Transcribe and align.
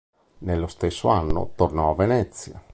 Nello 0.39 0.65
stesso 0.65 1.09
anno 1.09 1.51
tornò 1.53 1.91
a 1.91 1.95
Venezia. 1.95 2.59